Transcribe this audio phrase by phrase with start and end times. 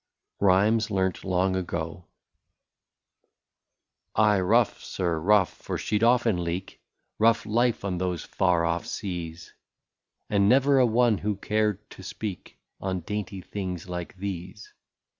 [0.41, 2.05] 90 RHYMES LEARNT LONG AGO.
[4.15, 6.81] Aye, rough, sir, rough, for she 'd often leak,—
[7.19, 9.53] Rough life Dn those far off seas;
[10.27, 14.73] And never a one who cared to speak On dainty things like these.